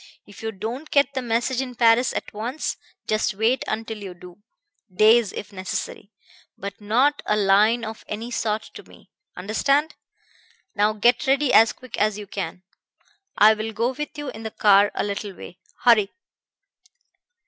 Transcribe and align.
If 0.25 0.41
you 0.41 0.51
don't 0.51 0.89
get 0.89 1.13
the 1.13 1.21
message 1.21 1.61
in 1.61 1.75
Paris 1.75 2.11
at 2.11 2.33
once, 2.33 2.75
just 3.05 3.35
wait 3.35 3.63
until 3.67 3.99
you 3.99 4.15
do 4.15 4.41
days, 4.91 5.31
if 5.31 5.53
necessary. 5.53 6.11
But 6.57 6.81
not 6.81 7.21
a 7.27 7.37
line 7.37 7.85
of 7.85 8.03
any 8.07 8.31
sort 8.31 8.63
to 8.73 8.81
me. 8.81 9.11
Understand? 9.37 9.93
Now 10.73 10.93
get 10.93 11.27
ready 11.27 11.53
as 11.53 11.71
quick 11.71 11.99
as 11.99 12.17
you 12.17 12.25
can. 12.25 12.63
I'll 13.37 13.73
go 13.73 13.91
with 13.93 14.17
you 14.17 14.29
in 14.29 14.41
the 14.41 14.49
car 14.49 14.89
a 14.95 15.03
little 15.03 15.35
way. 15.35 15.59
Hurry!' 15.83 16.09